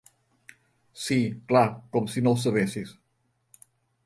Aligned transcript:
Sí, 1.03 1.17
clar, 1.51 1.63
com 1.97 2.09
si 2.15 2.25
no 2.25 2.35
ho 2.37 2.41
sabessis! 2.47 2.97